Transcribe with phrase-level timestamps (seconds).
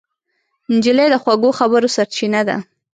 [0.73, 2.55] نجلۍ د خوږو خبرو سرچینه ده.